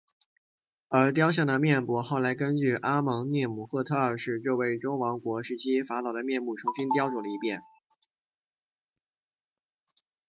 [0.89, 7.61] 而雕像的面部后来根据阿蒙涅姆赫特二世这位中王国时期法老的面部重新雕琢了一遍。